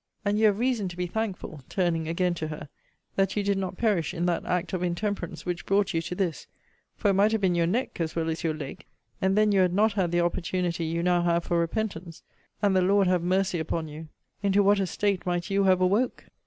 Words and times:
And 0.25 0.39
you 0.39 0.47
have 0.47 0.57
reason 0.57 0.87
to 0.87 0.97
be 0.97 1.05
thankful, 1.05 1.61
turning 1.69 2.07
again 2.07 2.33
to 2.33 2.47
her, 2.47 2.69
that 3.17 3.37
you 3.37 3.43
did 3.43 3.59
not 3.59 3.77
perish 3.77 4.15
in 4.15 4.25
that 4.25 4.43
act 4.47 4.73
of 4.73 4.81
intemperance 4.81 5.45
which 5.45 5.63
brought 5.67 5.93
you 5.93 6.01
to 6.01 6.15
this: 6.15 6.47
for 6.95 7.09
it 7.09 7.13
might 7.13 7.31
have 7.33 7.41
been 7.41 7.53
your 7.53 7.67
neck, 7.67 8.01
as 8.01 8.15
well 8.15 8.27
as 8.27 8.43
your 8.43 8.55
leg; 8.55 8.87
and 9.21 9.37
then 9.37 9.51
you 9.51 9.59
had 9.59 9.75
not 9.75 9.93
had 9.93 10.11
the 10.11 10.21
opportunity 10.21 10.85
you 10.85 11.03
now 11.03 11.21
have 11.21 11.43
for 11.43 11.59
repentance 11.59 12.23
and, 12.63 12.75
the 12.75 12.81
Lord 12.81 13.05
have 13.05 13.21
mercy 13.21 13.59
upon 13.59 13.87
you! 13.87 14.07
into 14.41 14.63
what 14.63 14.79
a 14.79 14.87
state 14.87 15.23
might 15.27 15.51
you 15.51 15.65
have 15.65 15.79
awoke! 15.81 16.25